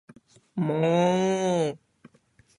[0.55, 1.79] もーう